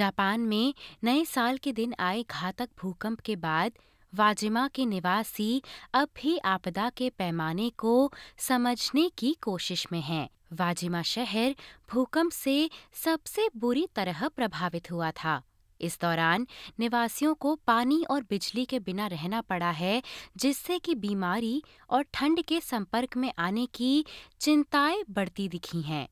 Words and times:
Japan 0.00 0.40
में 0.40 0.74
नए 1.04 1.24
साल 1.24 1.56
के 1.58 1.72
दिन 1.72 1.94
आए 2.00 2.22
घातक 2.30 2.68
भूकंप 2.80 3.20
के 3.20 3.36
बाद 3.36 3.72
वाजिमा 4.12 4.66
के 4.68 4.86
निवासी 4.86 5.50
अब 5.94 6.08
भी 6.16 6.36
आपदा 6.52 6.88
के 6.96 7.10
पैमाने 7.10 7.68
को 7.78 7.92
समझने 8.38 9.08
की 9.18 9.36
कोशिश 9.42 9.86
में 9.92 10.00
हैं। 10.00 10.28
वाजिमा 10.52 11.02
शहर 11.02 11.54
भूकंप 11.92 12.32
से 12.32 12.70
सबसे 13.04 13.48
बुरी 13.56 13.86
तरह 13.96 14.28
प्रभावित 14.28 14.90
हुआ 14.90 15.10
था 15.10 15.40
इस 15.80 15.98
दौरान 16.00 16.46
निवासियों 16.80 17.34
को 17.34 17.54
पानी 17.66 18.02
और 18.10 18.22
बिजली 18.30 18.64
के 18.64 18.78
बिना 18.78 19.06
रहना 19.06 19.40
पड़ा 19.40 19.70
है, 19.70 20.02
जिससे 20.36 20.78
कि 20.78 20.94
बीमारी 20.94 21.62
और 21.90 22.04
ठंड 22.14 22.42
के 22.42 22.60
संपर्क 22.60 23.16
में 23.16 23.32
आने 23.38 23.66
की 23.74 24.04
चिंताएँ 24.40 25.02
बढ़ती 25.10 25.48
दिखी 25.48 25.82
हैं 25.82 26.06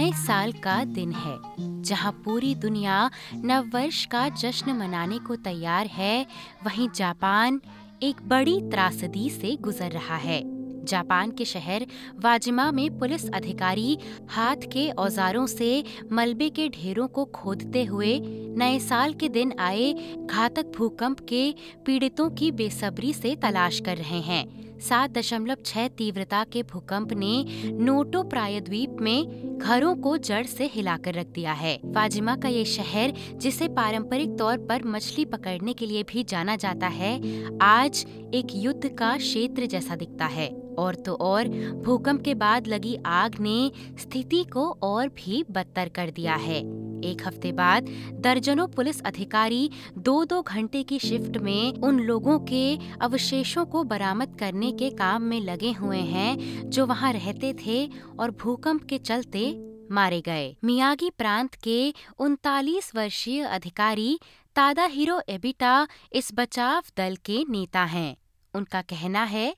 नए 0.00 0.12
साल 0.12 0.52
का 0.52 0.84
दिन 0.84 1.12
है, 1.12 1.36
जहाँ 1.82 2.12
पूरी 2.24 2.54
दुनिया 2.54 3.10
नववर्ष 3.34 4.04
का 4.06 4.28
जश्न 4.28 4.72
मनाने 4.72 5.18
को 5.18 5.36
तैयार 5.36 5.86
है। 5.86 6.26
वहीं 6.64 6.88
जापान 6.94 7.60
एक 8.02 8.22
बड़ी 8.22 8.60
त्रासदी 8.60 9.28
से 9.30 9.56
गुजर 9.60 9.90
रहा 9.90 10.16
है। 10.16 10.40
जापान 10.84 11.30
के 11.30 11.44
शहर 11.44 11.86
वाजिमा 12.18 12.70
में 12.72 12.98
पुलिस 12.98 13.28
अधिकारी 13.30 13.98
हाथ 14.30 14.56
के 14.72 14.90
औजारों 14.90 15.46
से 15.46 15.84
मलबे 16.12 16.48
के 16.50 16.68
ढेरों 16.68 17.08
को 17.08 17.24
खोदते 17.24 17.84
हुए 17.84 18.18
नए 18.56 18.78
साल 18.78 19.14
के 19.14 19.28
दिन 19.28 19.52
आए 19.58 19.92
घातक 20.26 20.72
भूकंप 20.76 21.20
के 21.20 21.54
पीड़ितों 21.86 22.30
की 22.30 22.50
बेसब्री 22.52 23.12
से 23.12 23.36
तलाश 23.36 23.80
कर 23.80 23.96
रहे 23.96 24.20
हैं। 24.20 24.44
सात 24.80 25.10
दशमलव 25.10 25.56
छह 25.64 25.88
तीव्रता 25.88 26.44
के 26.44 26.62
भूकंप 26.62 27.12
ने 27.12 27.44
नोटो 27.64 28.22
प्रायद्वीप 28.22 28.96
में 29.00 29.40
घरों 29.58 29.96
को 29.96 30.16
जड़ 30.16 30.46
से 30.46 30.66
हिलाकर 30.66 31.14
रख 31.14 31.26
दिया 31.26 31.52
है। 31.52 31.80
वाजिमा 31.84 32.36
का 32.36 32.48
ये 32.48 32.64
शहर, 32.64 33.12
जिसे 33.36 33.68
पारंपरिक 33.68 34.38
तौर 34.38 34.58
पर 34.58 34.84
मछली 34.84 35.24
पकड़ने 35.24 35.72
के 35.72 35.86
लिए 35.86 36.02
भी 36.02 36.24
जाना 36.24 36.56
जाता 36.56 36.86
है, 36.86 37.20
आज 37.62 38.06
एक 38.34 38.46
युद्ध 38.54 38.88
का 38.88 39.16
क्षेत्र 39.16 39.66
जैसा 39.66 39.96
दिखता 39.96 40.26
है। 40.26 40.70
और 40.78 40.94
तो 40.94 41.14
और, 41.14 41.48
भूकंप 41.84 42.22
के 42.22 42.34
बाद 42.34 42.66
लगी 42.66 42.98
आग 43.06 43.36
ने 43.40 43.72
स्थिति 43.98 44.44
को 44.44 44.70
और 44.70 45.08
भी 45.08 45.44
बदतर 45.50 45.88
कर 45.88 46.10
दिया 46.10 46.34
है। 46.34 46.79
एक 47.04 47.26
हफ़्ते 47.26 47.52
बाद 47.52 47.88
दर्जनों 48.20 48.66
पुलिस 48.68 49.00
अधिकारी 49.02 49.70
दो 49.98 50.24
दो 50.24 50.42
घंटे 50.42 50.82
की 50.82 50.98
शिफ्ट 50.98 51.36
में 51.36 51.72
उन 51.74 52.00
लोगों 52.00 52.38
के 52.40 52.76
अवशेषों 53.00 53.64
को 53.66 53.84
बरामद 53.84 54.36
करने 54.40 54.72
के 54.72 54.90
काम 54.90 55.22
में 55.22 55.40
लगे 55.40 55.72
हुए 55.72 55.98
हैं, 55.98 56.70
जो 56.70 56.86
वहाँ 56.86 57.12
रहते 57.12 57.54
थे 57.66 57.86
और 58.20 58.30
भूकंप 58.30 58.84
के 58.84 58.98
चलते 58.98 59.50
मारे 59.90 60.20
गए। 60.20 60.56
मियागी 60.64 61.10
प्रांत 61.10 61.54
के 61.54 61.92
उनतालीस 62.18 62.94
वर्षीय 62.94 63.42
अधिकारी 63.42 64.18
तादा 64.56 64.84
हिरो 64.84 65.20
एबिटा 65.28 65.86
इस 66.12 66.30
बचाव 66.34 66.82
दल 66.96 67.16
के 67.24 67.44
नेता 67.50 67.84
हैं। 67.84 68.16
उनका 68.54 68.80
कहना 68.82 69.22
है 69.24 69.54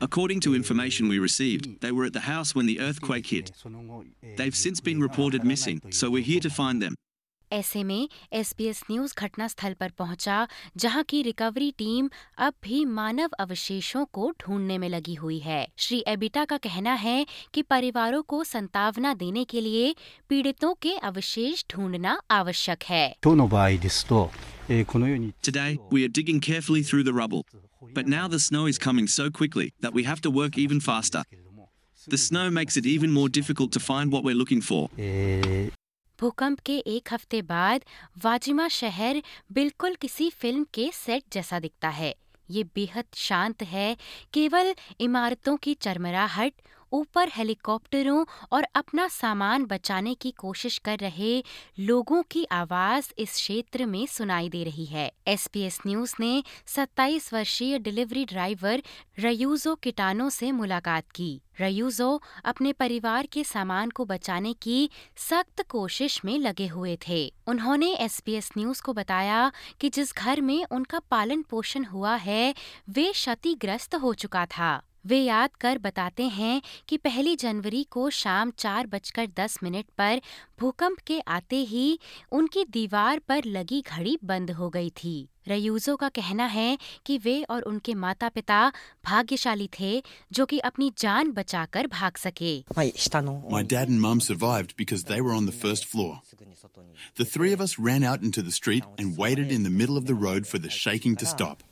According 0.00 0.40
to 0.40 0.54
information 0.54 1.08
we 1.08 1.18
received, 1.18 1.80
they 1.80 1.92
were 1.92 2.04
at 2.04 2.12
the 2.12 2.20
house 2.20 2.54
when 2.54 2.66
the 2.66 2.80
earthquake 2.80 3.26
hit. 3.26 3.52
They've 4.36 4.56
since 4.56 4.80
been 4.80 5.00
reported 5.00 5.44
missing, 5.44 5.80
so 5.90 6.10
we're 6.10 6.22
here 6.22 6.40
to 6.40 6.50
find 6.50 6.82
them. 6.82 6.96
ऐसे 7.52 7.82
में 7.84 8.08
एसबीएस 8.32 8.82
न्यूज़ 8.90 9.12
घटनास्थल 9.18 9.74
पर 9.80 9.90
पहुँचा 9.98 10.46
जहाँ 10.76 11.02
की 11.08 11.20
रिकवरी 11.22 11.70
टीम 11.78 12.08
अब 12.46 12.54
भी 12.62 12.84
मानव 12.84 13.36
अवशेषों 13.40 14.04
को 14.12 14.30
ढूँढने 14.40 14.78
में 14.78 14.88
लगी 14.88 15.14
हुई 15.14 15.38
है 15.38 15.66
श्री 15.78 16.02
एबिटा 16.08 16.44
का 16.44 16.56
कहना 16.66 16.94
है 17.04 17.26
कि 17.54 17.62
परिवारों 17.62 18.22
को 18.22 18.42
संतावना 18.44 19.14
देने 19.22 19.44
के 19.44 19.60
लिए 19.60 19.94
पीड़ितों 20.28 20.74
के 20.82 20.96
अवशेष 21.10 21.64
ढूंढना 21.74 22.20
आवश्यक 22.30 22.82
है 22.88 23.06
Today, 24.68 25.78
we 25.92 26.04
are 26.04 26.08
digging 26.08 26.40
carefully 26.40 26.82
through 26.82 27.04
the 27.04 27.12
rubble. 27.12 27.44
But 27.93 28.07
now 28.07 28.27
the 28.27 28.39
snow 28.39 28.65
is 28.67 28.77
coming 28.77 29.07
so 29.07 29.29
quickly 29.29 29.73
that 29.81 29.93
we 29.93 30.03
have 30.03 30.21
to 30.21 30.31
work 30.31 30.57
even 30.57 30.79
faster. 30.79 31.23
The 32.07 32.17
snow 32.17 32.49
makes 32.49 32.77
it 32.77 32.85
even 32.85 33.11
more 33.11 33.29
difficult 33.29 33.71
to 33.73 33.79
find 33.79 34.11
what 34.11 34.23
we're 34.23 34.39
looking 34.41 34.61
for. 34.61 34.89
भूकंप 36.19 36.59
के 36.65 36.77
एक 36.87 37.13
हफ्ते 37.13 37.41
बाद 37.41 37.83
Wajima 38.23 38.67
शहर 38.71 39.21
बिल्कुल 39.51 39.95
किसी 40.01 40.29
film 40.41 40.65
के 40.73 40.89
set 40.93 41.23
जैसा 41.33 41.59
दिखता 41.59 41.89
है 41.99 42.13
ये 42.51 42.63
बेहद 42.75 43.05
शांत 43.17 43.63
है 43.71 43.95
केवल 44.33 44.73
इमारतों 45.01 45.55
की 45.63 45.73
चरमराहट 45.85 46.53
ऊपर 46.92 47.28
हेलीकॉप्टरों 47.34 48.24
और 48.52 48.66
अपना 48.74 49.08
सामान 49.08 49.64
बचाने 49.64 50.14
की 50.14 50.30
कोशिश 50.30 50.78
कर 50.78 50.98
रहे 50.98 51.44
लोगों 51.78 52.22
की 52.22 52.44
आवाज़ 52.44 53.12
इस 53.18 53.32
क्षेत्र 53.32 53.86
में 53.86 54.06
सुनाई 54.06 54.48
दे 54.48 54.64
रही 54.64 54.84
है। 54.84 55.12
एसपीएस 55.26 55.80
न्यूज़ 55.86 56.14
ने 56.20 56.44
27 56.66 57.32
वर्षीय 57.32 57.78
डिलीवरी 57.78 58.24
ड्राइवर 58.24 58.82
रयूजो 59.18 59.74
किटानो 59.74 60.30
से 60.30 60.52
मुलाकात 60.52 61.04
की। 61.14 61.40
रयूजो 61.60 62.22
अपने 62.44 62.72
परिवार 62.72 63.26
के 63.26 63.44
सामान 63.44 63.90
को 63.90 64.04
बचाने 64.04 64.52
की 64.52 64.90
सख्त 65.16 65.62
कोशिश 65.68 66.24
में 66.24 66.38
लगे 66.38 66.66
हुए 66.66 66.98
थे। 67.08 67.34
उन्होंने 67.46 67.94
एसपीएस 67.94 68.50
न्यूज़ 68.58 68.82
को 68.82 68.92
बताया 68.92 69.52
कि 69.80 69.88
जिस 69.88 70.14
घर 70.14 70.40
में 70.40 70.64
उनका 70.70 70.98
पालन 70.98 71.42
पोषण 71.42 71.84
हुआ 71.84 72.16
है, 72.16 72.54
वे 72.88 73.12
क्षतिग्रस्त 73.12 73.94
हो 73.94 74.14
चुका 74.14 74.46
था। 74.46 74.82
वे 75.06 75.20
याद 75.22 75.50
कर 75.60 75.78
बताते 75.86 76.28
हैं 76.38 76.60
कि 76.88 76.96
पहली 77.06 77.36
जनवरी 77.44 77.82
को 77.90 78.08
शाम 78.20 78.50
चार 78.58 78.86
बजकर 78.94 79.28
दस 79.38 79.58
मिनट 79.62 79.86
पर 79.98 80.20
भूकंप 80.60 80.98
के 81.06 81.20
आते 81.38 81.56
ही 81.72 81.98
उनकी 82.32 82.64
दीवार 82.72 83.18
पर 83.28 83.44
लगी 83.56 83.82
घड़ी 83.86 84.18
बंद 84.24 84.50
हो 84.60 84.70
गई 84.76 84.90
थी 85.02 85.16
रयूजो 85.48 85.94
का 85.96 86.08
कहना 86.08 86.44
है 86.52 86.76
कि 87.06 87.16
वे 87.24 87.42
और 87.50 87.62
उनके 87.70 87.94
माता 88.04 88.28
पिता 88.36 88.60
भाग्यशाली 89.06 89.68
थे 89.78 90.02
जो 90.32 90.46
कि 90.46 90.58
अपनी 90.70 90.90
जान 90.98 91.30
बचाकर 91.32 91.86
भाग 91.86 92.16
सके 92.16 92.54
My 93.50 93.62
dad 93.62 93.88
and 93.88 94.00
mum 94.00 94.20
survived 94.20 94.76
because 94.76 95.04
they 95.04 95.20
were 95.20 95.34
on 95.34 95.46
the 95.46 95.56
first 95.64 95.86
floor. 95.86 96.20
The 97.16 97.24
three 97.24 97.52
of 97.52 97.60
us 97.60 97.78
ran 97.78 98.02
out 98.04 98.22
into 98.22 98.42
the 98.42 98.56
street 98.60 98.84
and 98.98 99.16
waited 99.16 99.52
in 99.52 99.62
the 99.62 99.74
middle 99.82 99.96
of 99.96 100.06
the 100.06 100.18
road 100.28 100.46
for 100.46 100.58
the 100.58 100.70
shaking 100.70 101.16
to 101.16 101.26
stop. 101.26 101.62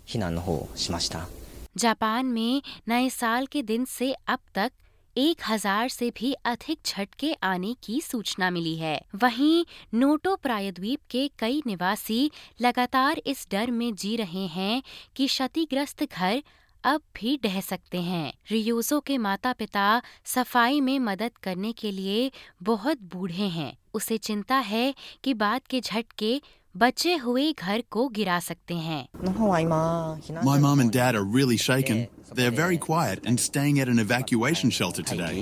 Japan 1.77 2.27
में 2.27 2.63
नए 2.89 3.09
साल 3.11 3.47
के 3.47 3.63
दिन 3.63 3.85
से 3.85 4.13
अब 4.13 4.39
तक 4.55 4.73
एक 5.17 5.43
हज़ार 5.49 5.89
से 5.89 6.11
भी 6.11 6.33
अधिक 6.45 6.79
झटके 6.87 7.33
आने 7.43 7.75
की 7.83 8.01
सूचना 8.01 8.51
मिली 8.51 8.75
है। 8.77 9.01
वहीं 9.15 9.65
नोटो 9.95 10.35
प्रायद्वीप 10.37 11.01
के 11.11 11.27
कई 11.39 11.63
निवासी 11.67 12.31
लगातार 12.61 13.21
इस 13.27 13.47
डर 13.51 13.71
में 13.71 13.95
जी 13.95 14.15
रहे 14.17 14.47
हैं 14.47 14.83
कि 15.17 15.27
क्षतिग्रस्त 15.27 16.03
घर 16.05 16.43
अब 16.85 17.01
भी 17.17 17.39
ढह 17.45 17.61
सकते 17.61 18.01
हैं। 18.03 18.33
रियोजो 18.51 18.99
के 19.01 19.19
माता 19.19 19.53
पिता 19.53 20.03
सफ़ाई 20.25 20.81
में 20.81 20.99
मदद 20.99 21.39
करने 21.43 21.73
के 21.73 21.91
लिए 21.91 22.31
बहुत 22.63 23.03
बूढ़े 23.15 23.49
हैं। 23.49 23.73
उसे 23.95 24.19
चिंता 24.19 24.57
है 24.57 24.95
कि 25.25 25.35
बाद 25.35 25.61
के 25.71 25.81
झटके 25.81 26.41
बचे 26.75 27.15
हुए 27.17 27.53
घर 27.53 27.83
को 27.91 28.09
गिरा 28.11 28.39
सकते 28.41 28.75
हैं 28.77 29.07
My 30.45 30.59
mom 30.59 30.81
and 30.81 30.93
dad 30.93 31.15
are 31.15 31.25
really 31.35 31.59
shaken. 31.59 32.07
They're 32.33 32.57
very 32.57 32.79
quiet 32.81 33.27
and 33.27 33.41
staying 33.41 33.79
at 33.79 33.89
an 33.89 34.01
evacuation 34.01 34.73
shelter 34.73 35.05
today. 35.05 35.35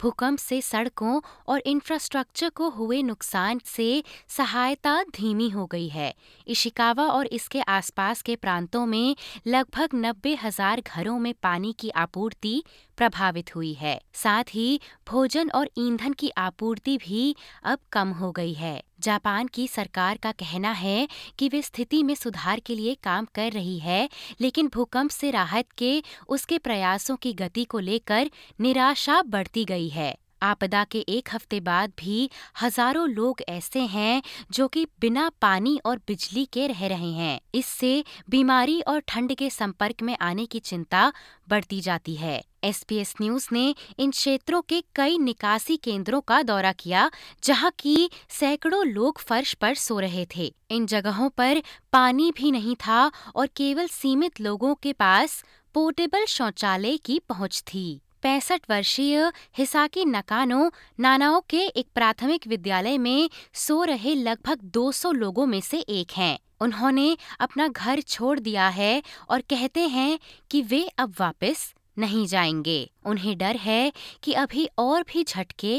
भूकंप 0.00 0.38
से 0.38 0.60
सड़कों 0.60 1.20
और 1.48 1.62
इंफ्रास्ट्रक्चर 1.66 2.48
को 2.50 2.68
हुए 2.70 3.02
नुकसान 3.02 3.60
से 3.66 4.02
सहायता 4.28 5.02
धीमी 5.14 5.48
हो 5.50 5.66
गई 5.66 5.88
है 5.88 6.12
इशिकावा 6.46 7.06
और 7.08 7.26
इसके 7.32 7.60
आसपास 7.68 8.22
के 8.22 8.36
प्रांतों 8.36 8.84
में 8.86 9.16
लगभग 9.46 9.94
नब्बे 9.94 10.34
हज़ार 10.42 10.82
घरों 10.86 11.18
में 11.18 11.32
पानी 11.42 11.72
की 11.80 11.90
आपूर्ति 11.96 12.62
प्रभावित 12.98 13.54
हुई 13.56 13.72
है 13.74 14.00
साथ 14.14 14.54
ही 14.54 14.80
भोजन 15.10 15.50
और 15.54 15.70
ईंधन 15.78 16.12
की 16.12 16.30
आपूर्ति 16.38 16.96
भी 16.98 17.34
अब 17.64 17.78
कम 17.92 18.10
हो 18.12 18.30
गई 18.32 18.52
है 18.54 18.80
जापान 19.04 19.46
की 19.46 19.66
सरकार 19.68 20.16
का 20.16 20.32
कहना 20.32 20.70
है 20.72 21.08
कि 21.38 21.48
वे 21.48 21.62
स्थिति 21.62 22.02
में 22.02 22.14
सुधार 22.14 22.60
के 22.60 22.74
लिए 22.74 22.94
काम 22.94 23.26
कर 23.34 23.52
रही 23.52 23.78
है, 23.78 24.08
लेकिन 24.40 24.68
भूकंप 24.68 25.10
से 25.10 25.30
राहत 25.30 25.72
के 25.78 26.02
उसके 26.28 26.58
प्रयासों 26.58 27.16
की 27.16 27.32
गति 27.34 27.64
को 27.64 27.78
लेकर 27.78 28.30
निराशा 28.60 29.22
बढ़ती 29.22 29.64
गई 29.64 29.88
है। 29.88 30.14
आपदा 30.42 30.84
के 30.84 30.98
एक 31.08 31.28
हफ़्ते 31.32 31.60
बाद 31.60 31.92
भी 31.98 32.30
हज़ारों 32.62 33.08
लोग 33.08 33.40
ऐसे 33.48 33.80
हैं 33.80 34.22
जो 34.52 34.68
कि 34.68 34.86
बिना 35.00 35.28
पानी 35.42 35.78
और 35.86 35.98
बिजली 35.98 36.44
के 36.44 36.66
रह 36.66 36.86
रहे 36.86 37.12
हैं। 37.12 37.40
इससे 37.54 38.04
बीमारी 38.30 38.80
और 38.80 39.00
ठंड 39.00 39.34
के 39.34 39.50
संपर्क 39.50 40.02
में 40.02 40.16
आने 40.20 40.46
की 40.46 40.58
चिंता 40.60 41.12
बढ़ती 41.48 41.80
जाती 41.80 42.14
है। 42.14 42.42
एसपीएस 42.64 43.14
न्यूज़ 43.20 43.48
ने 43.52 43.74
इन 43.98 44.10
क्षेत्रों 44.10 44.60
के 44.62 44.82
कई 44.94 45.18
निकासी 45.18 45.76
केंद्रों 45.76 46.20
का 46.20 46.42
दौरा 46.42 46.72
किया, 46.72 47.10
जहाँ 47.44 47.72
की 47.78 48.10
सैकड़ों 48.30 48.84
लोग 48.86 49.20
फर्श 49.20 49.52
पर 49.54 49.74
सो 49.74 49.98
रहे 49.98 50.26
थे। 50.36 50.52
इन 50.70 50.86
जगहों 50.86 51.28
पर 51.28 51.62
पानी 51.92 52.30
भी 52.30 52.50
नहीं 52.52 52.76
था 52.76 53.10
और 53.36 53.46
केवल 53.46 53.86
सीमित 53.86 54.40
लोगों 54.40 54.74
के 54.74 54.92
पास 54.92 55.42
पोर्टेबल 55.74 56.24
शौचालय 56.26 56.96
की 56.96 57.18
पहुँच 57.28 57.62
थी। 57.66 58.00
पैंसठ 58.24 58.60
वर्षीय 58.70 59.30
हिसाकी 59.58 60.04
नकानो 60.04 60.70
नानाओ 61.00 61.40
के 61.50 61.60
एक 61.80 61.86
प्राथमिक 61.94 62.46
विद्यालय 62.48 62.98
में 62.98 63.30
सो 63.54 63.82
रहे 63.84 64.14
लगभग 64.14 64.70
200 64.76 65.12
लोगों 65.14 65.46
में 65.46 65.60
से 65.60 65.78
एक 65.96 66.12
हैं 66.16 66.38
उन्होंने 66.60 67.16
अपना 67.40 67.66
घर 67.68 68.00
छोड़ 68.00 68.38
दिया 68.40 68.68
है 68.78 69.02
और 69.30 69.40
कहते 69.50 69.80
हैं 69.96 70.18
कि 70.50 70.62
वे 70.70 70.82
अब 70.98 71.14
वापस 71.20 71.72
नहीं 71.98 72.26
जाएँगे 72.26 72.78
उन्हें 73.06 73.36
डर 73.38 73.56
है 73.66 73.92
कि 74.22 74.32
अभी 74.44 74.68
और 74.78 75.02
भी 75.12 75.24
झटके 75.24 75.74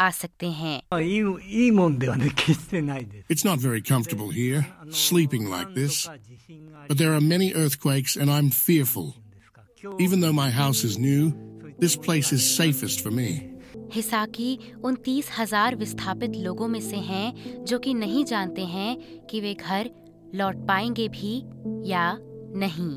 आ 0.00 0.10
सकते 0.10 0.50
हैं 0.62 0.80
It's 3.34 3.44
not 3.44 3.58
very 3.66 3.82
comfortable 3.82 4.30
here, 4.30 4.64
sleeping 4.90 5.50
like 5.50 5.74
this. 5.74 6.00
But 6.88 6.98
there 6.98 7.12
are 7.12 7.20
many 7.20 7.52
earthquakes 7.64 8.16
and 8.16 8.30
I'm 8.38 8.50
fearful. 8.62 9.14
Even 10.06 10.20
though 10.20 10.32
my 10.32 10.50
house 10.50 10.84
is 10.84 10.98
new, 10.98 11.32
this 11.80 11.96
place 11.96 12.32
is 12.32 12.44
safest 12.56 13.00
for 13.00 13.10
me. 13.12 13.30
हिसाकी 13.94 14.58
उन 14.84 14.94
तीस 15.04 15.30
हज़ार 15.38 15.76
विस्थापित 15.76 16.36
लोगों 16.36 16.68
में 16.68 16.80
से 16.80 16.96
हैं 17.04 17.64
जो 17.64 17.78
कि 17.78 17.94
नहीं 17.94 18.24
जानते 18.24 18.64
हैं 18.66 18.96
कि 19.26 19.40
वे 19.40 19.54
घर 19.54 19.90
लौट 20.34 20.66
पाएँगे 20.68 21.08
भी 21.08 21.36
या 21.90 22.16
नहीं 22.56 22.92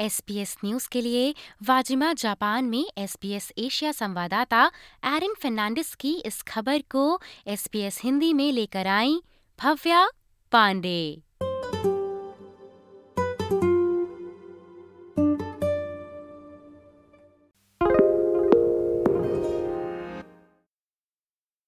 एसपीएस 0.00 0.56
न्यूज़ 0.64 0.88
के 0.92 1.00
लिए 1.00 1.34
वाजिमा 1.68 2.12
जापान 2.12 2.64
में 2.64 2.84
एसपीएस 2.98 3.52
एशिया 3.58 3.92
संवाददाता 3.92 4.64
एरिन 5.06 5.34
फर्नांडिस 5.42 5.94
की 5.94 6.12
इस 6.26 6.42
खबर 6.42 6.82
को 6.90 7.20
एसपीएस 7.46 8.00
हिंदी 8.04 8.32
में 8.32 8.50
लेकर 8.52 8.86
आई 8.86 9.20
भव्या 9.58 10.06
पांडे 10.52 11.22